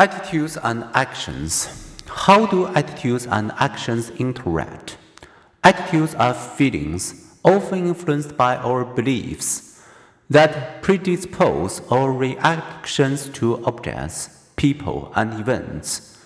[0.00, 1.68] Attitudes and actions.
[2.06, 4.96] How do attitudes and actions interact?
[5.64, 9.82] Attitudes are feelings, often influenced by our beliefs,
[10.30, 16.16] that predispose our reactions to objects, people, and events.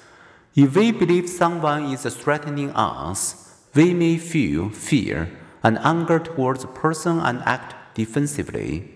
[0.54, 5.30] If we believe someone is threatening us, we may feel fear
[5.62, 8.93] and anger towards a person and act defensively.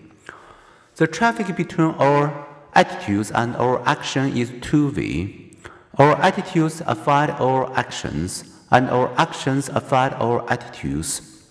[0.97, 2.46] The traffic between our
[2.77, 5.51] attitudes and our action is two way.
[5.97, 11.43] Our attitudes affect our actions, and our actions affect our attitudes.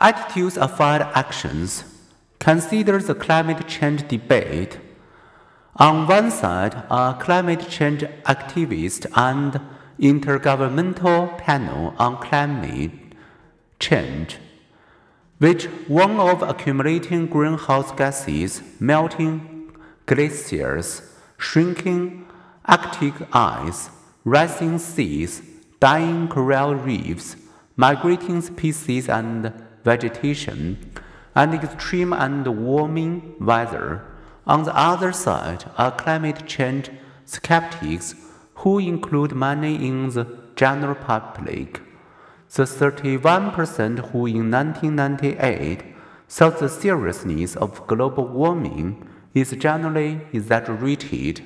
[0.00, 1.84] Attitudes affect actions.
[2.38, 4.78] Consider the climate change debate.
[5.76, 9.60] On one side are climate change activists and
[9.98, 12.92] intergovernmental panel on climate
[13.78, 14.38] change
[15.40, 19.59] which warn of accumulating greenhouse gases, melting
[20.10, 21.02] glaciers,
[21.38, 22.26] shrinking
[22.64, 23.90] Arctic ice,
[24.24, 25.40] rising seas,
[25.78, 27.36] dying coral reefs,
[27.76, 29.52] migrating species and
[29.84, 30.76] vegetation,
[31.36, 34.04] and extreme and warming weather.
[34.48, 36.90] On the other side are climate change
[37.24, 38.16] skeptics
[38.54, 41.80] who include many in the general public.
[42.52, 45.84] The 31% who in 1998
[46.26, 51.42] saw the seriousness of global warming is generally exaggerated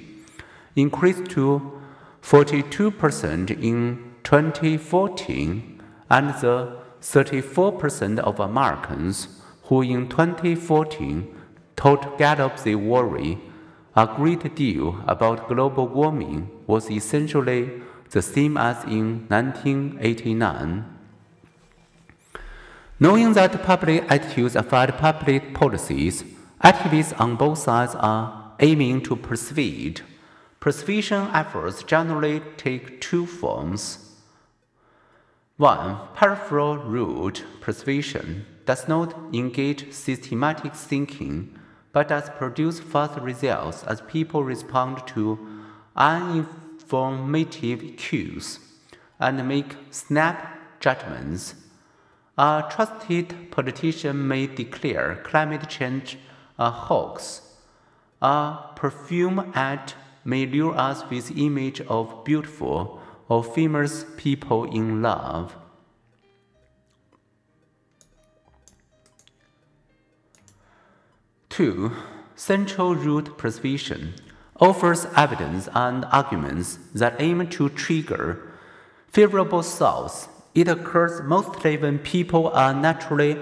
[0.76, 1.80] increased to
[2.22, 9.28] 42% in 2014, and the 34% of Americans
[9.64, 11.34] who in 2014
[11.76, 13.38] told Gallup they worry
[13.96, 17.70] a great deal about global warming was essentially
[18.10, 20.84] the same as in 1989.
[22.98, 26.24] Knowing that public attitudes affect public policies,
[26.64, 30.00] activists on both sides are aiming to persuade.
[30.60, 33.98] Persuasion efforts generally take two forms.
[35.58, 41.54] One, peripheral route persuasion does not engage systematic thinking,
[41.92, 45.38] but does produce fast results as people respond to
[45.96, 48.58] uninformative cues
[49.20, 51.56] and make snap judgments
[52.36, 56.18] a trusted politician may declare climate change
[56.58, 57.42] a hoax.
[58.22, 59.92] A perfume ad
[60.24, 65.56] may lure us with image of beautiful or famous people in love.
[71.48, 71.92] Two,
[72.34, 74.14] central route persuasion
[74.60, 78.50] offers evidence and arguments that aim to trigger
[79.08, 83.38] favorable thoughts it occurs mostly when people are naturally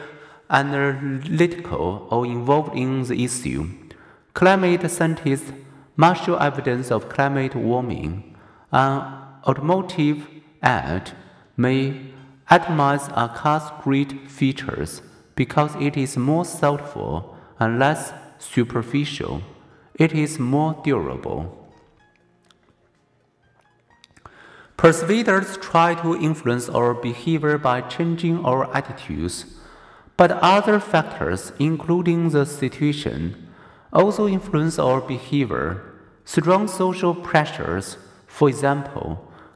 [0.52, 3.68] analytical or involved in the issue.
[4.34, 5.52] Climate scientists
[5.96, 8.36] marshal evidence of climate warming.
[8.70, 9.02] An
[9.46, 10.26] automotive
[10.62, 11.12] ad
[11.56, 12.00] may
[12.50, 15.02] atomize a car's great features
[15.34, 19.42] because it is more thoughtful and less superficial.
[19.94, 21.58] It is more durable.
[24.76, 29.44] Persuaders try to influence our behavior by changing our attitudes,
[30.22, 33.34] but other factors, including the situation,
[33.92, 35.82] also influence our behavior.
[36.24, 37.96] Strong social pressures,
[38.28, 39.08] for example,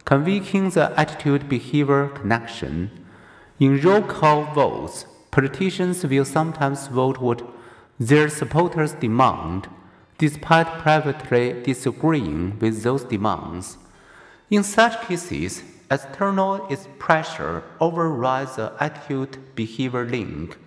[0.04, 2.90] can weaken the attitude behavior connection.
[3.60, 7.42] In roll call votes, politicians will sometimes vote what
[8.00, 9.68] their supporters demand,
[10.18, 13.78] despite privately disagreeing with those demands.
[14.50, 16.58] In such cases, external
[16.98, 20.58] pressure overrides the attitude behavior link.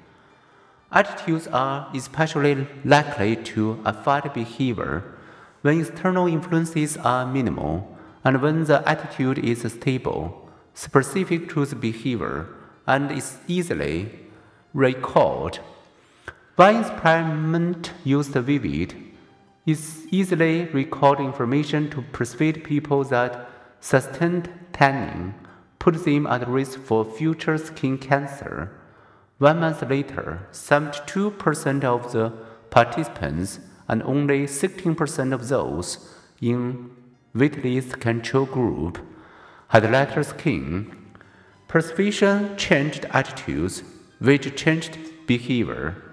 [0.91, 5.03] Attitudes are especially likely to affect behavior
[5.61, 12.47] when external influences are minimal and when the attitude is stable, specific to the behavior,
[12.87, 14.09] and is easily
[14.73, 15.59] recalled.
[16.55, 18.95] One experiment used vivid,
[19.65, 23.47] is easily recalled information to persuade people that
[23.81, 25.35] Sustained tanning
[25.79, 28.71] put them at risk for future skin cancer.
[29.37, 32.33] One month later, 72% of the
[32.69, 36.91] participants and only 16% of those in
[37.35, 38.99] waitlist control group
[39.69, 40.95] had lighter skin.
[41.67, 43.83] Persuasion changed attitudes,
[44.19, 46.08] which changed behavior.